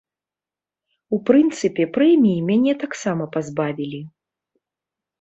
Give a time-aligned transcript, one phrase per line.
[1.17, 4.05] У прынцыпе, прэміі мяне таксама пазбавілі.